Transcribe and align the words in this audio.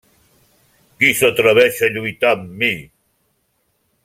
Qui 1.03 1.11
s'atreveix 1.19 1.83
a 1.89 1.93
lluitar 1.99 2.35
amb 2.39 2.59
mi? 2.63 2.75